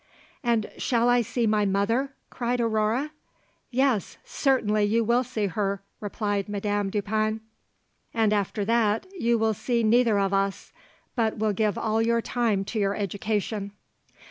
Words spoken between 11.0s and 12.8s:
but will give all your time to